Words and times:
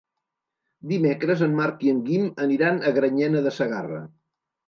Dimecres 0.91 1.43
en 1.47 1.51
Marc 1.59 1.85
i 1.89 1.93
en 1.95 2.01
Guim 2.09 2.25
aniran 2.45 2.79
a 2.79 2.93
Granyena 2.97 3.43
de 3.49 3.51
Segarra. 3.61 4.01